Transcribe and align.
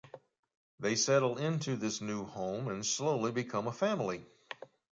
They 0.79 0.95
settle 0.95 1.37
into 1.37 1.75
this 1.75 2.01
new 2.01 2.25
home 2.25 2.69
and 2.69 2.83
slowly 2.83 3.31
become 3.31 3.67
a 3.67 3.71
family. 3.71 4.25